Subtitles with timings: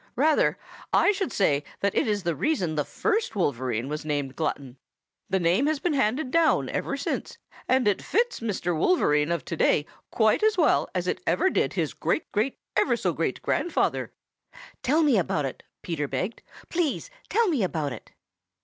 [0.15, 0.57] Rather
[0.91, 4.77] I should say that is the reason the first Wolverine was named Glutton.
[5.29, 8.75] The name has been handed down ever since, and it fits Mr.
[8.75, 13.13] Wolverine of today quite as well as ever it did his great great ever so
[13.13, 14.11] great grandfather."
[14.81, 16.41] "Tell me about it," Peter begged.
[16.69, 18.11] "Please tell me about it."